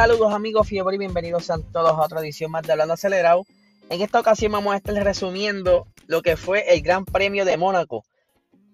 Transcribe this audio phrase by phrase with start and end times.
[0.00, 3.44] Saludos amigos Fiebre y bienvenidos a todos a otra edición más de Hablando Acelerado.
[3.90, 8.02] En esta ocasión vamos a estar resumiendo lo que fue el Gran Premio de Mónaco.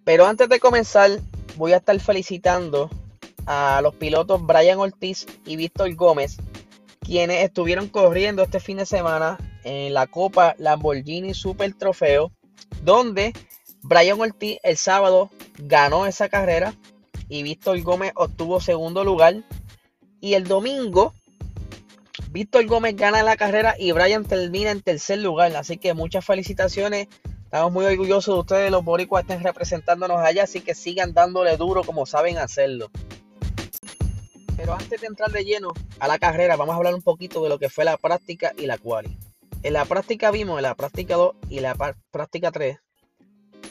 [0.04, 1.10] Pero antes de comenzar,
[1.56, 2.90] voy a estar felicitando
[3.44, 6.36] a los pilotos Brian Ortiz y Víctor Gómez,
[7.00, 12.30] quienes estuvieron corriendo este fin de semana en la Copa Lamborghini Super Trofeo,
[12.84, 13.32] donde
[13.82, 16.72] Brian Ortiz el sábado ganó esa carrera
[17.28, 19.42] y Víctor Gómez obtuvo segundo lugar.
[20.26, 21.14] Y el domingo,
[22.32, 25.54] Víctor Gómez gana la carrera y Brian termina en tercer lugar.
[25.54, 27.06] Así que muchas felicitaciones.
[27.44, 31.84] Estamos muy orgullosos de ustedes, los boricuas estén representándonos allá, así que sigan dándole duro
[31.84, 32.90] como saben hacerlo.
[34.56, 35.68] Pero antes de entrar de lleno
[36.00, 38.66] a la carrera, vamos a hablar un poquito de lo que fue la práctica y
[38.66, 39.16] la quali.
[39.62, 41.76] En la práctica vimos, en la práctica 2 y la
[42.10, 42.78] práctica 3,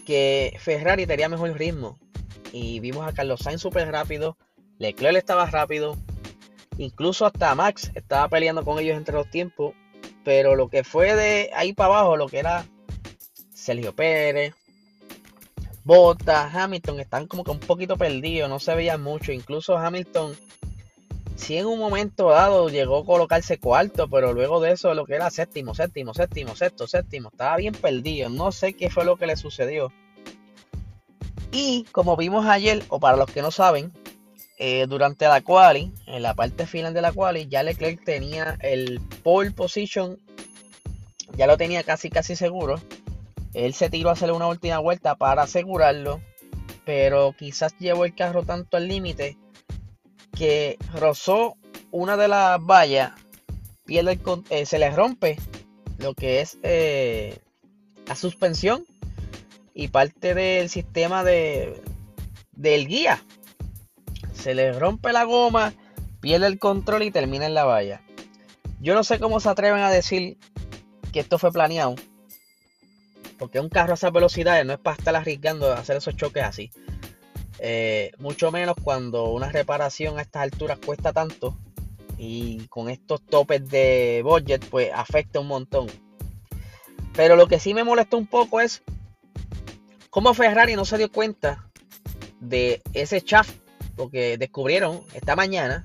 [0.06, 2.00] que Ferrari tenía mejor ritmo.
[2.54, 4.38] Y vimos a Carlos Sainz súper rápido,
[4.80, 5.98] Leclerc estaba rápido,
[6.78, 9.74] incluso hasta Max estaba peleando con ellos entre los tiempos.
[10.24, 12.66] Pero lo que fue de ahí para abajo, lo que era
[13.54, 14.54] Sergio Pérez,
[15.84, 19.32] Bottas, Hamilton, están como que un poquito perdidos, no se veían mucho.
[19.32, 20.36] Incluso Hamilton
[21.36, 25.16] si en un momento dado llegó a colocarse cuarto, pero luego de eso lo que
[25.16, 28.30] era séptimo, séptimo, séptimo, sexto, séptimo, estaba bien perdido.
[28.30, 29.92] No sé qué fue lo que le sucedió.
[31.52, 33.92] Y como vimos ayer, o para los que no saben,
[34.58, 39.02] eh, durante la quali, en la parte final de la quali, ya Leclerc tenía el
[39.24, 40.18] pole position,
[41.36, 42.80] ya lo tenía casi casi seguro.
[43.54, 46.22] Él se tiró a hacer una última vuelta para asegurarlo,
[46.86, 49.38] pero quizás llevó el carro tanto al límite
[50.36, 51.58] que rozó
[51.92, 53.14] una de las vallas,
[53.86, 54.20] pierde
[54.50, 55.38] eh, se le rompe
[55.98, 57.40] lo que es eh,
[58.06, 58.86] la suspensión
[59.74, 61.82] y parte del sistema de,
[62.54, 63.24] del guía.
[64.46, 65.74] Se le rompe la goma,
[66.22, 68.04] pierde el control y termina en la valla.
[68.80, 70.38] Yo no sé cómo se atreven a decir
[71.12, 71.96] que esto fue planeado.
[73.40, 76.44] Porque un carro a esas velocidades no es para estar arriesgando a hacer esos choques
[76.44, 76.70] así.
[77.58, 81.58] Eh, mucho menos cuando una reparación a estas alturas cuesta tanto
[82.20, 85.88] y con estos topes de budget pues afecta un montón.
[87.16, 88.84] Pero lo que sí me molesta un poco es
[90.12, 91.68] cómo Ferrari no se dio cuenta
[92.40, 93.52] de ese chaff,
[93.96, 95.84] porque descubrieron esta mañana,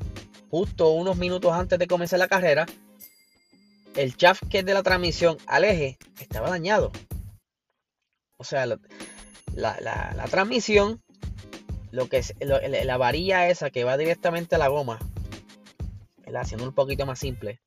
[0.50, 2.66] justo unos minutos antes de comenzar la carrera,
[3.96, 6.92] el chaff que es de la transmisión al eje estaba dañado.
[8.36, 8.78] O sea, la,
[9.54, 11.02] la transmisión
[11.92, 14.98] lo que es la varilla esa que va directamente a la goma,
[16.34, 17.60] haciendo un poquito más simple,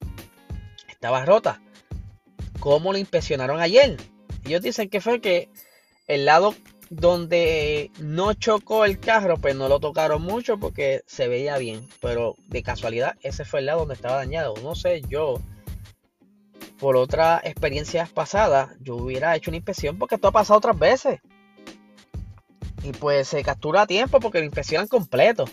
[0.89, 1.61] estaba rota.
[2.59, 3.97] ¿Cómo lo inspeccionaron ayer?
[4.45, 5.49] Ellos dicen que fue que
[6.07, 6.55] el lado
[6.95, 11.87] donde no chocó el carro, pues no lo tocaron mucho porque se veía bien.
[12.01, 14.53] Pero de casualidad, ese fue el lado donde estaba dañado.
[14.61, 15.41] No sé, yo,
[16.79, 21.19] por otras experiencias pasadas, yo hubiera hecho una inspección porque esto ha pasado otras veces.
[22.83, 25.45] Y pues se captura a tiempo porque lo inspeccionan completo.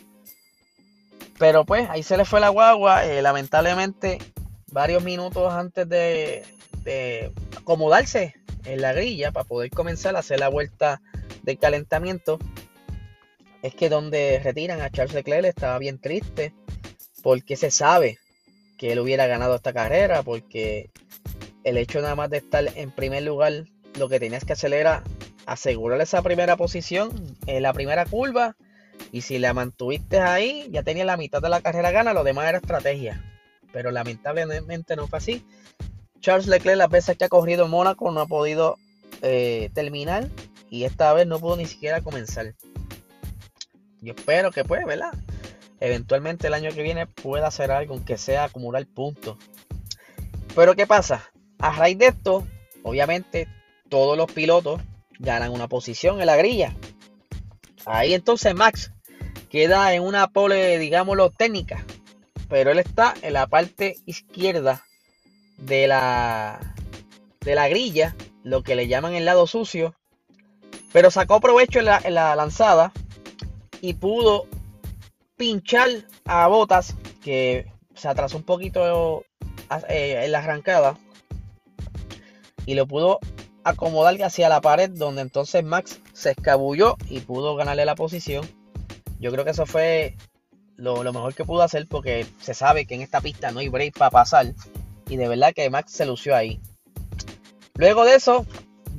[1.38, 3.06] Pero pues ahí se le fue la guagua.
[3.06, 4.18] Eh, lamentablemente,
[4.72, 6.44] varios minutos antes de,
[7.56, 8.34] acomodarse
[8.64, 11.00] en la grilla para poder comenzar a hacer la vuelta
[11.42, 12.38] de calentamiento,
[13.62, 16.54] es que donde retiran a Charles Leclerc estaba bien triste
[17.22, 18.18] porque se sabe
[18.78, 20.90] que él hubiera ganado esta carrera porque
[21.64, 23.64] el hecho nada más de estar en primer lugar
[23.98, 25.02] lo que tenías que hacer era
[25.46, 28.56] asegurar esa primera posición en la primera curva.
[29.12, 32.48] Y si la mantuviste ahí, ya tenía la mitad de la carrera gana, lo demás
[32.48, 33.24] era estrategia.
[33.72, 35.44] Pero lamentablemente no fue así.
[36.20, 38.76] Charles Leclerc, las veces que ha corrido en Mónaco, no ha podido
[39.22, 40.28] eh, terminar.
[40.70, 42.54] Y esta vez no pudo ni siquiera comenzar.
[44.00, 45.12] Yo espero que pues, ¿verdad?
[45.80, 49.36] Eventualmente el año que viene pueda hacer algo, aunque sea acumular puntos.
[50.54, 51.30] Pero ¿qué pasa?
[51.58, 52.46] A raíz de esto,
[52.82, 53.48] obviamente,
[53.88, 54.80] todos los pilotos
[55.18, 56.76] ganan una posición en la grilla.
[57.86, 58.92] Ahí entonces Max
[59.48, 61.84] queda en una pole, digámoslo, técnica.
[62.48, 64.84] Pero él está en la parte izquierda
[65.56, 66.74] de la,
[67.40, 69.94] de la grilla, lo que le llaman el lado sucio.
[70.92, 72.92] Pero sacó provecho en la, la lanzada
[73.80, 74.46] y pudo
[75.36, 75.88] pinchar
[76.26, 79.24] a Botas, que se atrasó un poquito
[79.88, 80.98] eh, en la arrancada.
[82.66, 83.20] Y lo pudo
[83.64, 88.48] acomodar hacia la pared donde entonces Max se escabulló y pudo ganarle la posición.
[89.18, 90.16] Yo creo que eso fue
[90.76, 93.98] lo, mejor que pudo hacer porque se sabe que en esta pista no hay break
[93.98, 94.54] para pasar
[95.08, 96.60] y de verdad que Max se lució ahí.
[97.74, 98.46] Luego de eso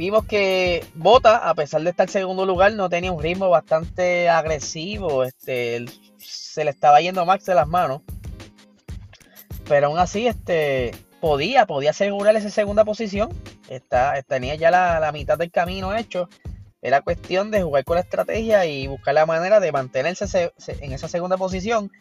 [0.01, 4.29] vimos que Bota, a pesar de estar en segundo lugar, no tenía un ritmo bastante
[4.29, 5.23] agresivo.
[5.23, 5.85] Este,
[6.17, 8.01] se le estaba yendo Max de las manos.
[9.67, 10.89] pero aún así, este,
[11.19, 13.29] podía, podía asegurar esa segunda posición.
[13.69, 16.29] Está, tenía ya la, mitad del camino hecho.
[16.81, 21.09] Era cuestión de jugar con la estrategia y buscar la manera de mantenerse en esa
[21.09, 21.91] segunda posición,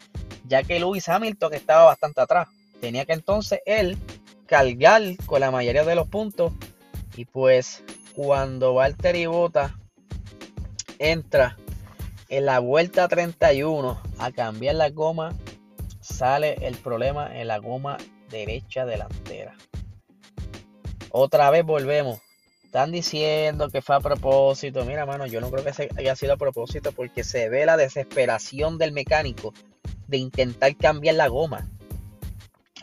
[0.47, 2.47] ya que Lewis Hamilton estaba bastante atrás.
[2.79, 3.95] Tenía que entonces él
[4.47, 6.51] cargar con la mayoría de los puntos.
[7.15, 7.83] Y pues
[8.15, 9.77] cuando Valtteri Bota
[10.99, 11.57] entra
[12.29, 15.35] en la vuelta 31 a cambiar la goma,
[15.99, 17.97] sale el problema en la goma
[18.29, 19.55] derecha delantera.
[21.09, 22.21] Otra vez volvemos.
[22.63, 24.85] Están diciendo que fue a propósito.
[24.85, 28.77] Mira, mano, yo no creo que haya sido a propósito porque se ve la desesperación
[28.77, 29.53] del mecánico
[30.07, 31.67] de intentar cambiar la goma.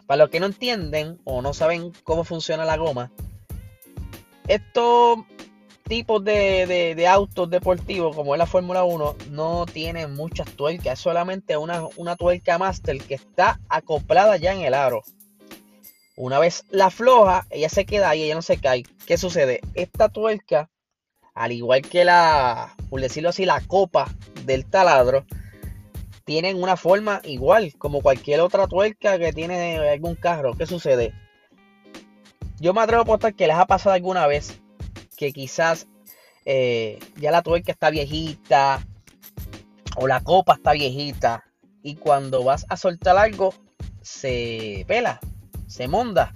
[0.06, 3.10] Para los que no entienden o no saben cómo funciona la goma,
[4.48, 5.18] estos
[5.84, 11.56] tipos de, autos deportivos como es la Fórmula 1 no tienen muchas tuercas, es solamente
[11.56, 15.02] una, una tuerca master que está acoplada ya en el aro.
[16.16, 18.82] Una vez la afloja, ella se queda ahí, ella no se cae.
[19.06, 19.60] ¿Qué sucede?
[19.74, 20.68] Esta tuerca,
[21.34, 24.08] al igual que la, por decirlo así, la copa
[24.44, 25.24] del taladro,
[26.24, 30.54] tienen una forma igual como cualquier otra tuerca que tiene algún carro.
[30.54, 31.14] ¿Qué sucede?
[32.60, 34.60] Yo me atrevo a apostar que les ha pasado alguna vez
[35.16, 35.86] que quizás
[36.44, 38.86] eh, ya la tuerca está viejita
[39.96, 41.44] o la copa está viejita
[41.82, 43.54] y cuando vas a soltar algo
[44.02, 45.20] se pela,
[45.66, 46.32] se monda.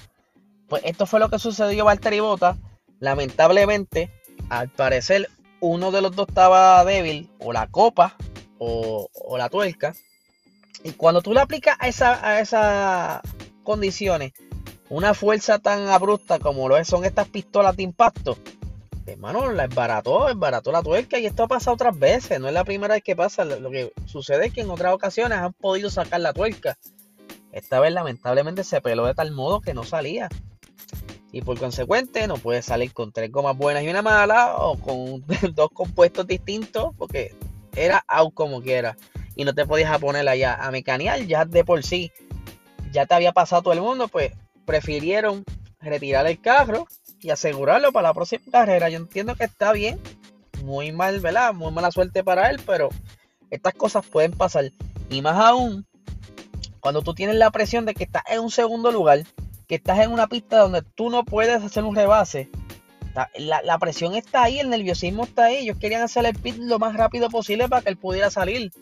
[0.69, 2.57] Pues esto fue lo que sucedió a Valtteri Bota.
[3.01, 4.11] Lamentablemente,
[4.49, 5.29] al parecer,
[5.61, 8.17] uno de los dos estaba débil, o la copa,
[8.59, 9.95] o, la tuerca.
[10.85, 13.21] Y cuando tú le aplicas a, esa, a esas
[13.65, 14.33] condiciones
[14.93, 18.37] una fuerza tan abrupta como lo son estas pistolas de impacto,
[19.07, 22.65] hermano, la esbarató, esbarató la tuerca y esto ha pasado otras veces, no es la
[22.65, 26.21] primera vez que pasa, lo que sucede es que en otras ocasiones han podido sacar
[26.21, 26.77] la tuerca
[27.53, 30.29] esta vez lamentablemente se peló de tal modo que no salía.
[31.31, 35.25] Y por consecuente no puede salir con tres gomas buenas y una mala o con
[35.55, 37.35] dos compuestos distintos porque
[37.77, 38.97] era out como quiera.
[39.37, 42.11] Y no te podías poner allá a mecanear ya de por sí.
[42.91, 44.33] Ya te había pasado todo el mundo, pues
[44.65, 45.45] prefirieron
[45.81, 46.87] retirar el carro
[47.21, 48.89] y asegurarlo para la próxima carrera.
[48.89, 50.01] Yo entiendo que está bien.
[50.63, 51.21] Muy mal.
[51.55, 52.89] Muy mala suerte para él, pero
[53.51, 54.71] estas cosas pueden pasar.
[55.11, 55.87] Y más aún
[56.81, 59.23] cuando tú tienes la presión de que estás en un segundo lugar,
[59.69, 62.51] que estás en una pista donde tú no puedes hacer un rebase,
[63.39, 65.59] la, presión está ahí, el nerviosismo está ahí.
[65.59, 68.73] Ellos querían hacer el pit lo más rápido posible para que él pudiera salir.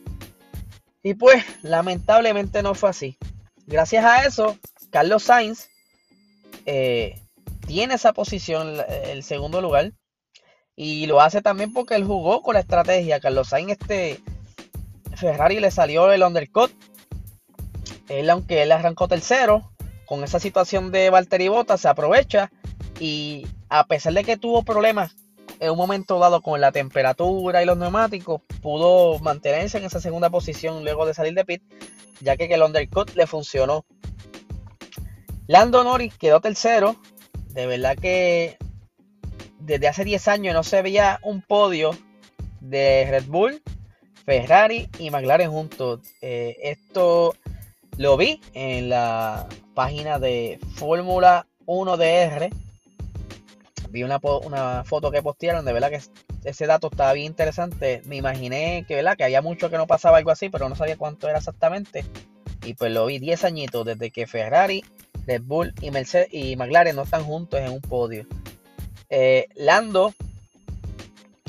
[1.02, 3.18] Y pues, lamentablemente no fue así.
[3.66, 4.56] Gracias a eso,
[4.90, 5.68] Carlos Sainz
[6.66, 7.20] eh,
[7.66, 9.92] tiene esa posición, el segundo lugar.
[10.76, 13.20] Y lo hace también porque él jugó con la estrategia.
[13.20, 14.20] Carlos Sainz, este
[15.14, 16.72] Ferrari le salió el undercut
[18.10, 19.70] él, aunque él arrancó tercero,
[20.04, 22.50] con esa situación de Valtteri Bottas se aprovecha
[22.98, 25.14] y a pesar de que tuvo problemas
[25.60, 30.28] en un momento dado con la temperatura y los neumáticos, pudo mantenerse en esa segunda
[30.28, 31.62] posición luego de salir de pit,
[32.20, 33.84] ya que el undercut le funcionó.
[35.50, 36.94] Lando Norris quedó tercero,
[37.48, 38.56] de verdad que
[39.58, 41.90] desde hace 10 años no se veía un podio
[42.60, 43.60] de Red Bull,
[44.24, 46.02] Ferrari y McLaren juntos.
[46.22, 47.34] Eh, esto
[47.96, 52.50] lo vi en la página de Fórmula 1 DR.
[53.88, 54.20] Vi una,
[54.84, 56.00] foto que postearon, de verdad que
[56.48, 58.02] ese dato estaba bien interesante.
[58.04, 59.16] Me imaginé que, ¿verdad?
[59.16, 62.04] que había mucho que no pasaba algo así, pero no sabía cuánto era exactamente.
[62.64, 64.84] Y pues lo vi 10 añitos desde que Ferrari,
[65.38, 68.26] Bull y, Mercedes y McLaren no están juntos en un podio.
[69.08, 70.14] Eh, Lando,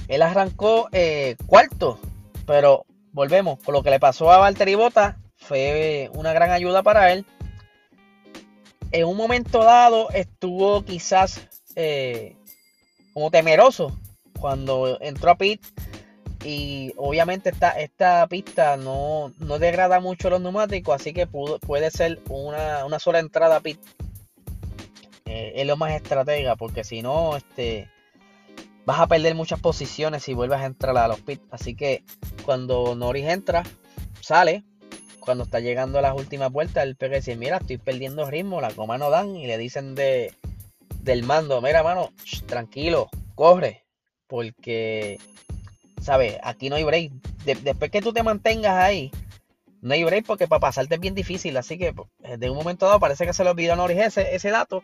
[0.08, 2.00] él arrancó eh, cuarto,
[2.46, 7.12] pero volvemos con lo que le pasó a Valtteri Bottas fue una gran ayuda para
[7.12, 7.26] él.
[8.92, 11.42] En un momento dado estuvo quizás
[11.76, 12.36] eh,
[13.14, 13.98] como temeroso
[14.40, 15.62] cuando entró a pit
[16.44, 23.00] y obviamente esta, esta pista no, degrada mucho los neumáticos, así que puede ser una,
[23.00, 23.80] sola entrada pit.
[25.26, 27.90] Eh, es lo más estratega, porque si no, este,
[28.86, 31.44] vas a perder muchas posiciones si vuelves a entrar a los pits.
[31.52, 32.04] Así que
[32.44, 33.64] cuando Norris entra,
[34.20, 34.64] sale,
[35.20, 38.74] cuando está llegando a las últimas vueltas, el pega dice, mira, estoy perdiendo ritmo, la
[38.74, 40.34] coma no dan, y le dicen de,
[41.02, 42.12] del mando, mira, mano,
[42.48, 43.86] tranquilo, corre,
[44.28, 45.20] porque,
[46.01, 46.38] ¿sabes?
[46.43, 47.13] Aquí no hay break.
[47.46, 49.12] después que tú te mantengas ahí,
[49.81, 51.93] no hay break porque para pasarte es bien difícil, así que
[52.38, 54.84] de un momento dado parece que se le olvidó a Norris ese, ese dato,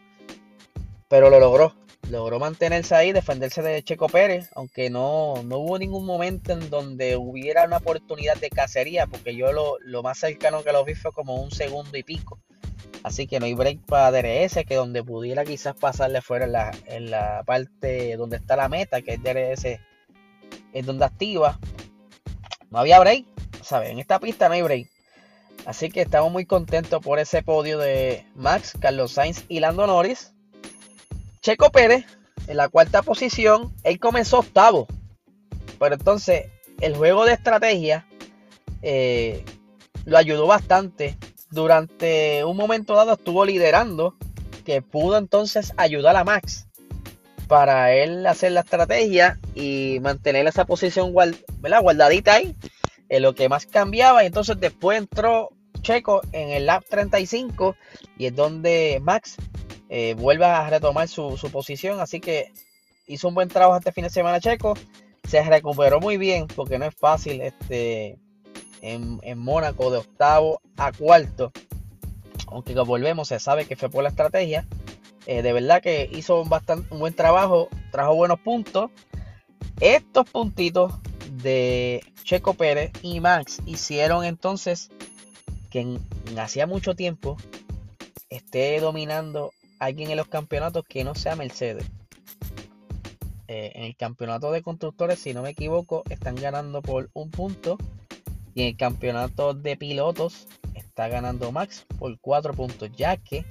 [1.10, 1.76] pero lo logró
[2.10, 7.66] logró mantenerse ahí, defenderse de Checo Pérez, aunque no, hubo ningún momento en donde hubiera
[7.66, 11.52] una oportunidad de cacería, porque yo lo, más cercano que lo vi fue como un
[11.52, 12.40] segundo y pico.
[13.04, 16.72] Así que no hay break para DRS, que donde pudiera quizás pasarle fuera en la,
[16.86, 19.80] en la parte donde está la meta, que es DRS,
[20.78, 21.60] es donde activa.
[22.70, 23.26] No había break.
[23.84, 24.88] En esta pista no hay break.
[25.66, 30.34] Así que estamos muy contentos por ese podio de Max, Carlos Sainz y Lando Norris.
[31.42, 32.06] Checo Pérez
[32.48, 34.88] en la cuarta posición, él comenzó octavo.
[35.80, 36.46] Pero entonces
[36.80, 38.08] el juego de estrategia
[38.82, 39.44] eh,
[40.06, 41.18] lo ayudó bastante.
[41.50, 44.16] Durante un momento dado estuvo liderando,
[44.64, 46.67] que pudo entonces ayudar a Max
[47.48, 52.56] para él hacer la estrategia y mantener esa posición guardadita ahí,
[53.10, 54.24] en lo que más cambiaba.
[54.24, 55.50] Y entonces después entró
[55.82, 57.76] Checo en el lap 35
[58.18, 59.36] y es donde Max
[59.90, 62.00] eh, vuelve a retomar su, su posición.
[62.00, 62.52] Así que
[63.08, 64.76] hizo un buen trabajo este fin de semana Checo
[65.28, 68.18] se recuperó muy bien porque no es fácil este,
[68.82, 71.52] en, Mónaco de octavo a cuarto.
[72.48, 74.66] Aunque volvemos, se sabe que fue por la estrategia.
[75.28, 78.90] Eh, de verdad que hizo un, bastante, un buen trabajo, trajo buenos puntos.
[79.82, 80.94] Estos puntitos
[81.44, 84.90] de Checo Pérez y Max hicieron entonces
[85.70, 86.00] que
[86.38, 87.36] hacía mucho tiempo
[88.30, 91.86] esté dominando alguien en los campeonatos que no sea Mercedes.
[93.50, 97.78] Eh, en el campeonato de constructores, si no me equivoco, están ganando por un punto.
[98.56, 103.46] Y en el campeonato de pilotos está ganando Max por cuatro puntos, ya que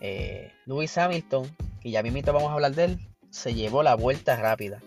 [0.00, 1.50] eh, Lewis Hamilton,
[1.80, 2.98] que ya mismo vamos a hablar de él,
[3.30, 4.82] se llevó la vuelta rápida.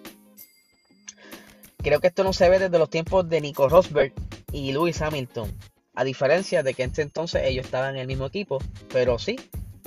[1.77, 4.13] Creo que esto no se ve desde los tiempos de Nico Rosberg
[4.51, 5.51] y Lewis Hamilton.
[5.95, 8.59] A diferencia de que en ese entonces ellos estaban en el mismo equipo.
[8.89, 9.37] Pero sí,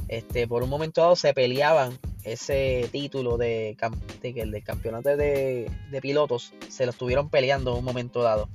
[0.09, 3.77] este, por un momento dado se peleaban ese título de,
[4.23, 8.49] de, campeonato de, pilotos se lo estuvieron peleando en un momento dado.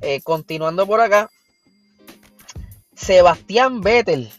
[0.00, 1.30] Eh, continuando por acá,
[2.94, 4.30] Sebastián Vettel.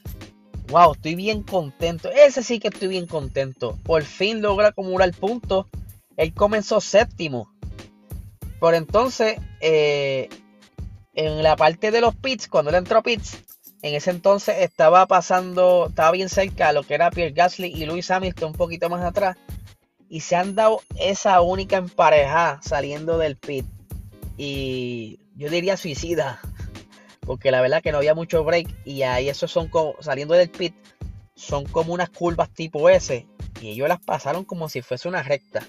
[0.69, 2.09] Wow, estoy bien contento.
[2.11, 3.77] Ese sí que estoy bien contento.
[3.83, 5.67] Por fin logra acumular puntos.
[6.17, 7.51] Él comenzó séptimo.
[8.59, 10.29] Por entonces, eh,
[11.13, 13.37] en la parte de los pits, cuando él entró a pits,
[13.81, 17.85] en ese entonces estaba pasando, estaba bien cerca a lo que era Pierre Gasly y
[17.85, 19.37] Lewis Hamilton un poquito más atrás.
[20.09, 23.65] Y se han dado esa única empareja saliendo del pit.
[24.37, 26.39] Y yo diría suicida.
[27.25, 28.67] Porque la verdad que no había mucho break.
[28.85, 30.75] Y ahí esos son como, saliendo del pit,
[31.35, 33.25] son como unas curvas tipo S.
[33.61, 35.65] Y ellos las pasaron como si fuese una recta.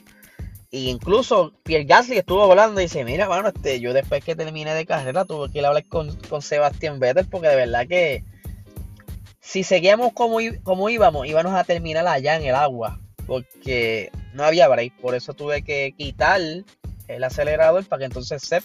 [0.71, 4.75] Y incluso Pierre Gasly estuvo volando y dice, mira, bueno, este, yo después que terminé
[4.75, 8.25] de carrera tuve que ir a hablar con, con Sebastián Vettel porque de verdad que
[9.41, 13.01] si seguíamos como, como íbamos, íbamos a terminar allá en el agua.
[13.27, 14.95] Porque no había break.
[15.01, 16.41] Por eso tuve que quitar
[17.09, 18.65] el acelerador para que entonces Seb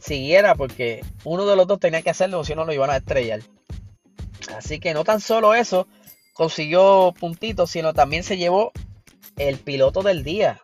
[0.00, 0.54] siguiera.
[0.54, 3.40] Porque uno de los dos tenía que hacerlo, si no lo iban a estrellar.
[4.56, 5.86] Así que no tan solo eso
[6.34, 8.72] consiguió puntitos, sino también se llevó
[9.36, 10.62] el piloto del día.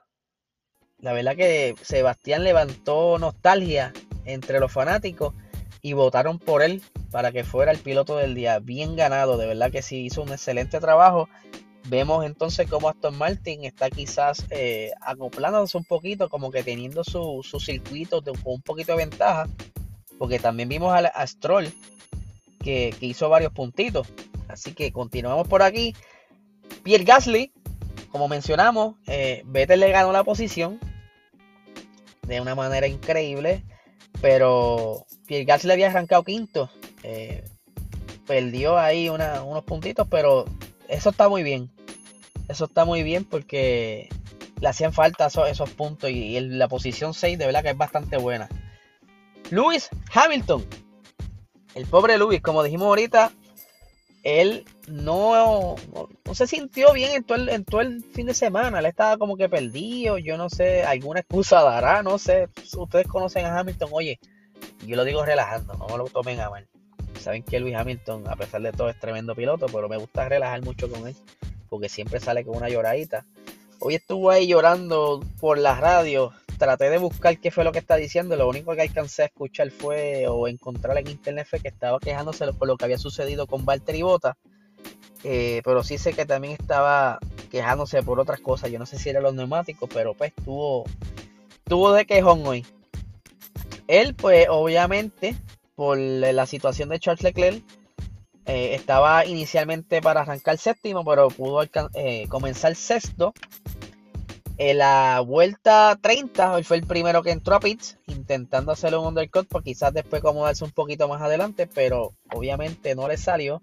[0.99, 3.93] La verdad que Sebastián levantó nostalgia
[4.25, 5.35] entre los fanáticos
[5.83, 8.59] y votaron por él para que fuera el piloto del día.
[8.59, 11.29] Bien ganado, de verdad que sí hizo un excelente trabajo.
[11.89, 17.43] Vemos entonces cómo Aston Martin está quizás eh, acoplándose un poquito, como que teniendo su,
[17.43, 19.49] su circuito con un poquito de ventaja,
[20.19, 21.73] porque también vimos a, Stroll
[22.63, 24.09] que, que, hizo varios puntitos.
[24.49, 25.95] Así que continuamos por aquí.
[26.83, 27.53] Pierre Gasly
[28.17, 30.81] como mencionamos, eh, Vettel le ganó la posición
[32.23, 33.63] de una manera increíble,
[34.23, 36.71] pero Pierre Gasly había arrancado quinto.
[37.03, 37.45] Eh,
[38.27, 40.47] perdió ahí unos puntitos, pero
[40.89, 41.71] eso está muy bien.
[42.49, 44.09] Eso está muy bien porque
[44.61, 48.49] le hacían falta esos, puntos y, la posición 6 de verdad que es bastante buena.
[49.51, 50.65] Lewis Hamilton.
[51.75, 53.33] El pobre Lewis, como dijimos ahorita,
[54.23, 55.77] él no,
[56.25, 58.79] no, se sintió bien en todo, el, fin de semana.
[58.79, 60.19] Él estaba como que perdido.
[60.19, 62.03] Yo no sé, alguna excusa dará.
[62.03, 62.49] No sé.
[62.77, 63.91] Ustedes conocen a Hamilton.
[63.93, 64.19] Oye,
[64.87, 66.67] yo lo digo relajando, no me lo tomen a mal.
[67.21, 70.63] Saben que Luis Hamilton, a pesar de todo, es tremendo piloto, pero me gusta relajar
[70.63, 71.17] mucho con él.
[71.77, 73.27] Porque siempre sale con una lloradita.
[73.81, 77.97] Hoy estuvo ahí llorando por la radio traté de buscar qué fue lo que está
[77.97, 78.35] diciendo.
[78.35, 82.51] Lo único que alcancé a escuchar fue o encontrar en internet fue que estaba quejándose
[82.55, 84.39] por lo que había sucedido con Valtteri Bota.
[85.23, 87.19] Eh, pero sí sé que también estaba
[87.51, 88.71] quejándose por otras cosas.
[88.71, 90.85] Yo no sé si eran los neumáticos, pero pues tuvo,
[91.65, 92.65] tuvo de quejón hoy.
[93.87, 95.37] Él, pues, obviamente,
[95.75, 97.63] por la situación de Charles Leclerc,
[98.47, 101.63] eh, estaba inicialmente para arrancar séptimo, pero pudo
[101.95, 103.35] eh, comenzar sexto
[104.59, 109.09] en la vuelta 30, él fue el primero que entró a pits, intentando hacerle un
[109.09, 113.61] undercut, para quizás después acomodarse un poquito más adelante, pero obviamente no le salió.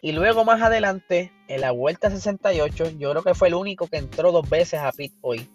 [0.00, 3.98] Y luego más adelante, en la vuelta 68, yo creo que fue el único que
[3.98, 5.46] entró dos veces a pit hoy.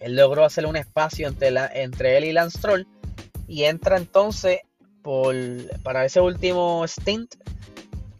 [0.00, 1.50] Él logró hacer un espacio entre,
[1.80, 2.86] entre él y Lance Troll.
[3.46, 4.60] Y entra entonces
[5.02, 5.34] por,
[5.82, 7.34] para ese último stint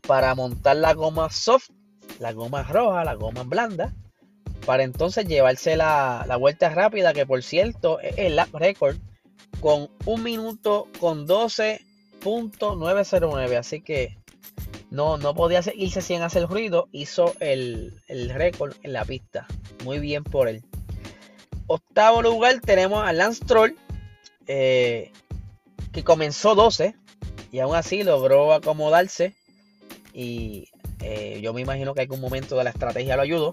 [0.07, 1.71] para montar la goma soft,
[2.19, 3.95] la goma roja, la goma blanda.
[4.67, 8.97] Para entonces llevarse la, la vuelta rápida, que por cierto es el lap record
[9.61, 13.57] con un minuto con 12.909.
[13.57, 14.19] Así que
[14.91, 16.91] no, no podía irse sin hacer ruido.
[16.93, 19.47] Hizo el, récord en la pista.
[19.85, 20.62] Muy bien por él.
[21.67, 23.75] Octavo lugar tenemos a Lance Troll.
[24.47, 25.12] Eh,
[25.93, 26.95] que comenzó 12.
[27.51, 29.35] Y aún así logró acomodarse.
[30.13, 30.69] Y
[31.01, 33.53] eh, yo me imagino que algún momento de la estrategia lo ayudó.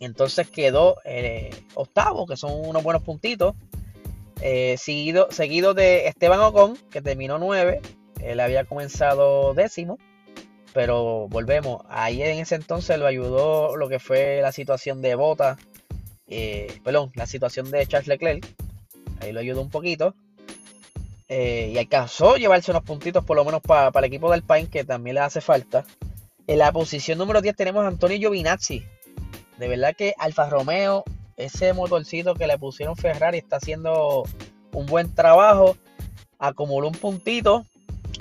[0.00, 3.54] Entonces quedó eh, octavo, que son unos buenos puntitos.
[4.76, 7.80] seguido, seguido de Esteban Ocon, que terminó 9.
[8.20, 9.98] Él había comenzado décimo.
[10.72, 15.58] Pero volvemos, ahí en ese entonces lo ayudó lo que fue la situación de Bota,
[16.26, 18.46] eh, perdón, la situación de Charles Leclerc,
[19.20, 20.14] ahí lo ayudó un poquito.
[21.34, 24.84] Eh, y alcanzó llevarse unos puntitos por lo menos para el equipo del Pain, que
[24.84, 25.82] también le hace falta.
[26.46, 28.84] En la posición número 10 tenemos a Antonio Giovinazzi.
[29.56, 31.04] De verdad que Alfa Romeo,
[31.38, 34.24] ese motorcito que le pusieron Ferrari, está haciendo
[34.74, 35.78] un buen trabajo.
[36.38, 37.64] Acumuló un puntito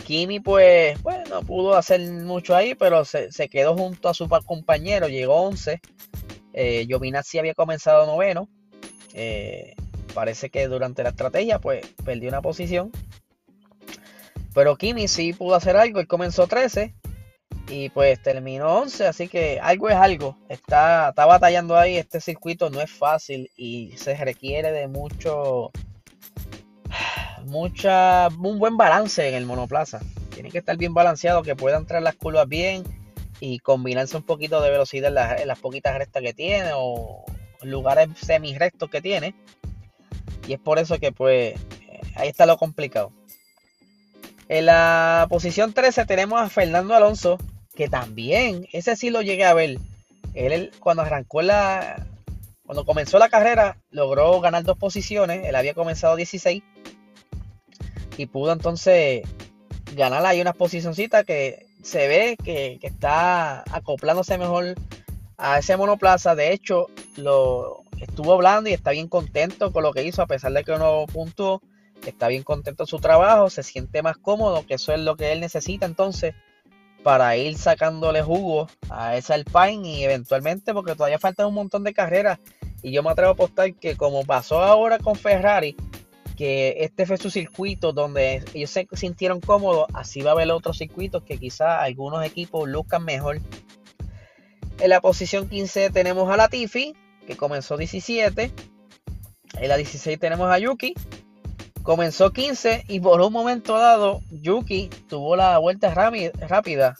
[0.06, 5.36] Kimi, pues, bueno, pudo hacer mucho ahí, pero se, quedó junto a su compañero, llegó
[5.42, 5.82] 11.
[6.54, 8.48] Eh, Giovinazzi había comenzado noveno.
[9.14, 9.76] Eh,
[10.12, 12.92] parece que durante la estrategia, pues, perdió una posición.
[14.54, 16.94] Pero Kimi sí pudo hacer algo, él comenzó 13
[17.70, 20.38] y pues terminó 11, así que algo es algo.
[20.50, 25.72] Está, está batallando ahí, este circuito no es fácil y se requiere de mucho
[27.46, 30.00] mucha, un buen balance en el monoplaza.
[30.34, 32.84] Tiene que estar bien balanceado, que pueda entrar las curvas bien
[33.40, 37.26] y combinarse un poquito de velocidad en las, poquitas rectas que tiene o
[37.64, 39.36] lugares semi rectos que tiene.
[40.52, 41.56] Y es por eso que pues
[42.14, 43.14] ahí está lo complicado.
[44.50, 47.38] En la posición 13 tenemos a Fernando Alonso,
[47.74, 49.78] que también, ese sí lo llegué a ver.
[50.34, 52.06] Él cuando arrancó la,
[52.66, 55.46] cuando comenzó la carrera, logró ganar dos posiciones.
[55.46, 56.62] Él había comenzado 16
[58.18, 59.22] y pudo entonces
[59.96, 64.76] ganar ahí una posicioncita que se ve que, está acoplándose mejor
[65.38, 66.36] a ese monoplaza.
[66.36, 70.52] De hecho, lo estuvo hablando y está bien contento con lo que hizo, a pesar
[70.52, 71.62] de que no puntuó.
[72.06, 75.32] Está bien contento en su trabajo, se siente más cómodo, que eso es lo que
[75.32, 76.34] él necesita entonces
[77.04, 81.94] para ir sacándole jugo a ese Alpine y eventualmente, porque todavía falta un montón de
[81.94, 82.40] carreras.
[82.82, 85.76] Y yo me atrevo a apostar que como pasó ahora con Ferrari,
[86.36, 90.78] que este fue su circuito donde ellos se sintieron cómodos, así va a haber otros
[90.80, 93.40] circuitos que quizás algunos equipos luzcan mejor.
[94.80, 96.96] En la posición 15 tenemos a Latifi,
[97.36, 98.52] comenzó 17.
[99.56, 100.94] En la 16 tenemos a Yuki,
[101.84, 106.96] comenzó 15 y por un momento dado Yuki tuvo la vuelta rápida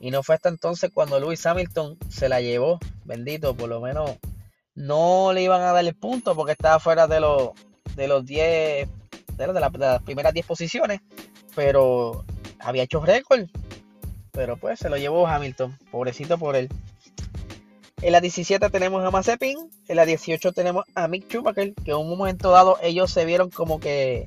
[0.00, 4.16] y no fue hasta entonces cuando Lewis Hamilton se la llevó, bendito, por lo menos
[4.74, 7.50] no le iban a dar el punto porque estaba fuera de los
[7.96, 8.88] de los 10,
[9.36, 9.46] de,
[9.78, 11.00] las primeras 10 posiciones,
[11.56, 12.24] pero
[12.60, 13.48] había hecho récord.
[14.30, 16.68] Pero pues se lo llevó Hamilton, pobrecito por él.
[18.00, 19.58] En la 17 tenemos a Mazepin,
[19.88, 23.50] en la 18 tenemos a Mick Schumacher, que en un momento dado ellos se vieron
[23.50, 24.26] como que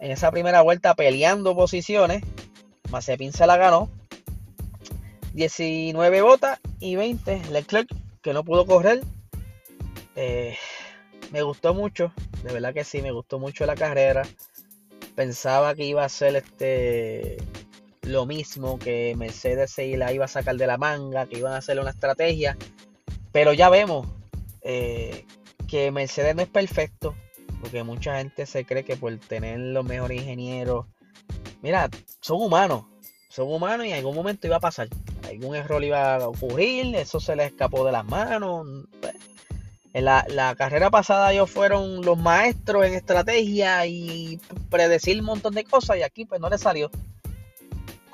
[0.00, 2.22] en esa primera vuelta peleando posiciones.
[2.90, 3.90] Mazepin se la ganó.
[5.34, 7.88] 19 botas y 20 Leclerc,
[8.22, 9.02] que no pudo correr.
[10.16, 10.56] Eh,
[11.30, 14.22] me gustó mucho, de verdad que sí, me gustó mucho la carrera.
[15.14, 17.36] Pensaba que iba a ser este
[18.06, 21.58] lo mismo, que Mercedes se la iba a sacar de la manga, que iban a
[21.58, 22.56] hacer una estrategia.
[23.32, 24.06] Pero ya vemos
[24.62, 25.26] eh,
[25.68, 27.14] que Mercedes no es perfecto,
[27.60, 30.86] porque mucha gente se cree que por tener los mejores ingenieros,
[31.62, 31.88] mira,
[32.20, 32.84] son humanos,
[33.28, 34.88] son humanos y en algún momento iba a pasar.
[35.28, 38.66] Algún error iba a ocurrir, eso se les escapó de las manos.
[39.00, 39.14] Pues,
[39.94, 45.62] en la, carrera pasada ellos fueron los maestros en estrategia y predecir un montón de
[45.62, 46.90] cosas y aquí pues no les salió.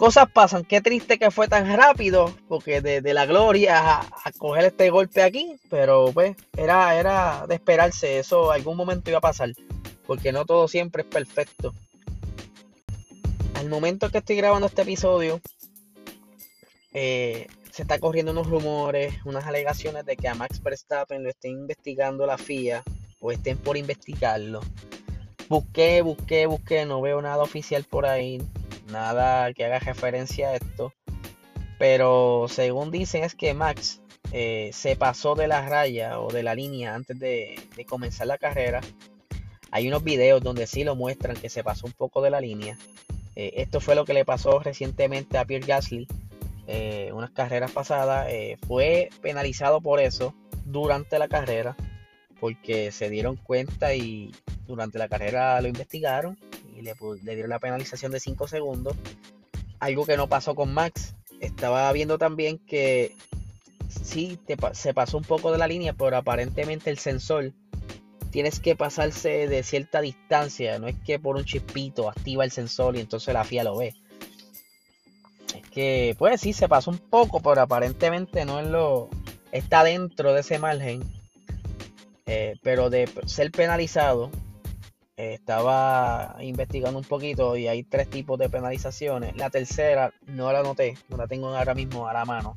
[0.01, 4.89] Cosas pasan, qué triste que fue tan rápido, porque de, la gloria a, coger este
[4.89, 9.53] golpe aquí, pero pues era, era de esperarse, eso algún momento iba a pasar,
[10.07, 11.75] porque no todo siempre es perfecto.
[13.53, 15.39] Al momento que estoy grabando este episodio,
[16.95, 21.51] eh, se está corriendo unos rumores, unas alegaciones de que a Max Verstappen lo esté
[21.51, 22.83] investigando la FIA
[23.21, 24.63] o estén por investigarlo.
[25.51, 28.41] Busqué, busqué, busqué, no veo nada oficial por ahí,
[28.90, 30.92] nada que haga referencia a esto.
[31.79, 36.55] Pero según dicen es que Max eh, se pasó de la raya o de la
[36.55, 38.81] línea antes de, comenzar la carrera.
[39.70, 42.76] Hay unos videos donde sí lo muestran que se pasó un poco de la línea.
[43.35, 46.07] Eh, esto fue lo que le pasó recientemente a Pierre Gasly.
[46.66, 48.29] Eh, unas carreras pasadas.
[48.68, 50.35] fue penalizado por eso
[50.66, 51.76] durante la carrera.
[52.38, 54.33] Porque se dieron cuenta y
[54.66, 56.38] durante la carrera lo investigaron
[56.81, 58.97] y le, le dieron la penalización de 5 segundos.
[59.79, 61.14] Algo que no pasó con Max.
[61.40, 63.14] Estaba viendo también que
[63.88, 64.38] sí
[64.73, 67.53] se pasó un poco de la línea, pero aparentemente el sensor
[68.31, 70.79] tienes que pasarse de cierta distancia.
[70.79, 73.95] No es que por un chispito activa el sensor y entonces la FIA lo ve.
[75.55, 79.09] Es que, pues sí, se pasó un poco, pero aparentemente no es lo.
[79.53, 81.03] Está dentro de ese margen.
[82.27, 84.31] Eh, pero de ser penalizado,
[85.35, 89.37] estaba investigando un poquito y hay tres tipos de penalizaciones.
[89.37, 92.57] La tercera no la noté, no la tengo ahora mismo a la mano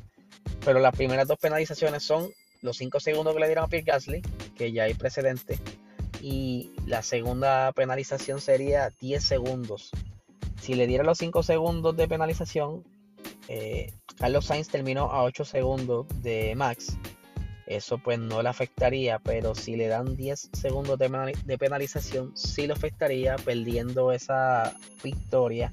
[0.64, 2.30] pero las primeras dos penalizaciones son
[2.62, 4.22] los 5 segundos que le dieron a Pierre Gasly,
[4.56, 5.60] que ya hay precedente.
[6.22, 9.92] Y la segunda penalización sería 10 segundos.
[10.62, 12.84] Si le dieran los 5 segundos de penalización,
[13.50, 16.98] eh, Carlos Sainz terminó a 8 segundos de Max.
[17.66, 22.74] Eso pues no le afectaría, pero si le dan 10 segundos de, penalización, sí le
[22.74, 25.72] afectaría, perdiendo esa victoria.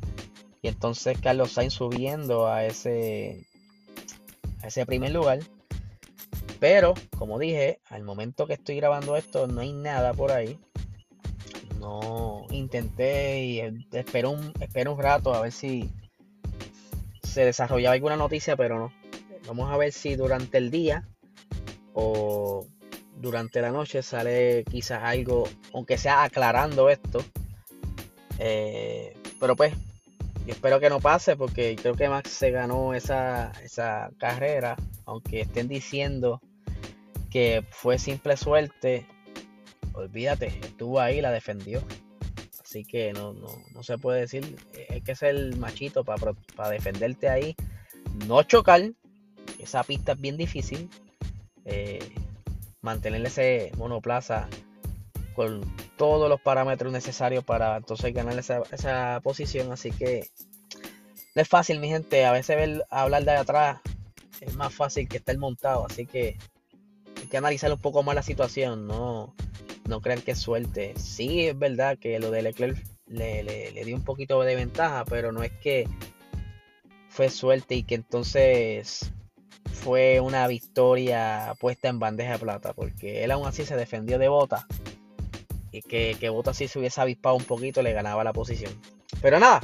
[0.62, 3.46] Y entonces Carlos Sainz subiendo a ese
[4.62, 5.40] ese primer lugar.
[6.58, 10.58] Pero, como dije, al momento que estoy grabando esto, no hay nada por ahí.
[11.78, 13.60] No intenté y
[13.92, 15.90] espero un, espero un rato a ver si
[17.22, 18.92] se desarrollaba alguna noticia, pero no.
[19.46, 21.08] Vamos a ver si durante el día
[23.16, 27.22] durante la noche sale quizás algo, aunque sea aclarando esto.
[28.38, 29.74] Eh, pero pues
[30.46, 35.68] espero que no pase porque creo que Max se ganó esa, esa carrera, aunque estén
[35.68, 36.40] diciendo
[37.30, 39.06] que fue simple suerte,
[39.92, 41.82] olvídate, estuvo ahí, la defendió.
[42.62, 44.56] Así que no, no, se puede decir,
[44.88, 47.56] hay que ser machito para, para defenderte ahí,
[48.26, 48.92] no chocar,
[49.58, 50.88] esa pista es bien difícil,
[51.64, 51.98] eh,
[52.80, 54.48] mantener ese monoplaza
[55.34, 55.60] con
[55.96, 59.72] todos los parámetros necesarios para entonces ganar esa, esa posición.
[59.72, 60.28] Así que
[61.34, 62.24] no es fácil, mi gente.
[62.24, 63.80] A veces hablar de atrás
[64.40, 65.86] es más fácil que estar montado.
[65.86, 66.36] Así que
[67.16, 68.86] hay que analizar un poco más la situación.
[68.86, 69.34] No,
[69.88, 70.94] no crean que es suerte.
[70.96, 75.32] Sí, es verdad que lo de Leclerc le, le dio un poquito de ventaja, pero
[75.32, 75.88] no es que
[77.08, 79.12] fue suerte y que entonces
[79.80, 84.28] fue una victoria puesta en bandeja de plata, porque él aún así se defendió de
[84.28, 84.66] Bota
[85.72, 88.72] y que, que Bota si se hubiese avispado un poquito le ganaba la posición.
[89.22, 89.60] Pero nada,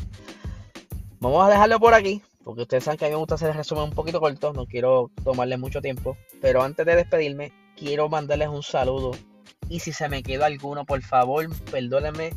[1.21, 3.57] vamos a dejarlo por aquí, porque ustedes saben que a mí me gusta hacer el
[3.57, 6.17] resumen un poquito corto, no quiero tomarle mucho tiempo.
[6.41, 9.13] Pero antes de despedirme, quiero mandarles un saludo.
[9.69, 12.31] Y si se me quedó alguno, por favor, perdónenme,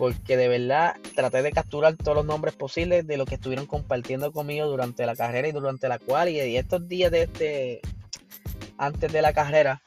[0.00, 4.32] porque de verdad traté de capturar todos los nombres posibles de los que estuvieron compartiendo
[4.32, 7.80] conmigo durante la carrera y durante la cual y estos días de este
[8.78, 9.82] antes de la carrera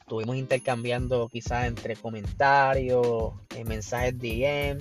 [0.00, 4.78] estuvimos intercambiando quizás entre comentarios, eh, mensajes DM.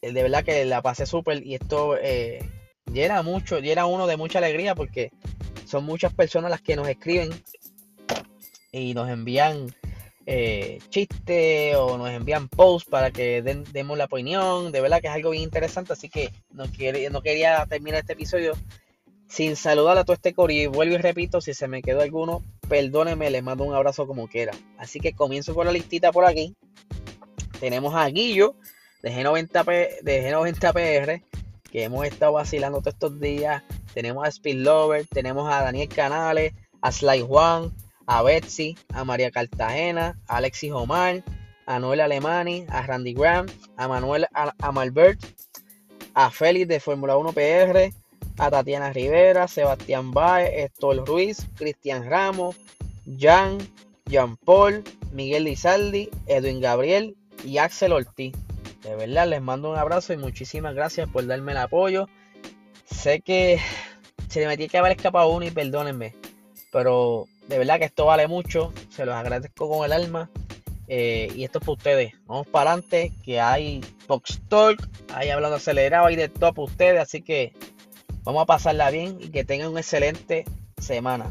[0.00, 2.38] Eh, de verdad que la pasé súper y esto eh,
[2.90, 5.12] llena mucho, llena uno de mucha alegría porque
[5.66, 7.28] son muchas personas las que nos escriben
[8.72, 9.74] y nos envían
[10.26, 14.72] chistes o nos envían posts para que demos la opinión.
[14.72, 18.54] De verdad que es algo bien interesante, así que no, quería terminar este episodio
[19.28, 23.30] sin saludar a todo este y Vuelvo y repito, si se me quedó alguno, perdóneme,
[23.30, 24.52] les mando un abrazo como quiera.
[24.78, 26.54] Así que comienzo con la listita por aquí.
[27.60, 28.54] Tenemos a Guillo
[29.02, 31.22] de G90, de G90 PR,
[31.70, 33.62] que hemos estado vacilando todos estos días.
[33.92, 37.72] Tenemos a Speed Lover, tenemos a Daniel Canales, a Sly Juan,
[38.06, 41.22] a Betsy, a María Cartagena, a Alexis Omar,
[41.66, 44.26] a Noel Alemani, a Randy Graham, a Manuel
[44.58, 45.20] Amalbert,
[46.14, 47.92] a Félix de Fórmula 1 PR,
[48.38, 52.56] a Tatiana Rivera, Sebastián Baez, Estol Ruiz, Cristian Ramos,
[53.18, 53.58] Jan,
[54.06, 58.34] Jean Paul, Miguel Lizaldi, Edwin Gabriel y Axel Ortiz.
[58.82, 62.08] De verdad les mando un abrazo y muchísimas gracias por darme el apoyo.
[62.84, 63.58] Sé que
[64.28, 66.14] se me tiene que haber escapado uno y perdónenme,
[66.70, 68.72] pero de verdad que esto vale mucho.
[68.90, 70.30] Se los agradezco con el alma.
[70.86, 72.12] Eh, y esto es para ustedes.
[72.26, 77.00] Vamos para adelante, que hay Fox Talk, hay hablando acelerado, hay de todo para ustedes.
[77.00, 77.52] Así que
[78.24, 80.46] Vamos a pasarla bien y que tengan una excelente
[80.78, 81.26] semana.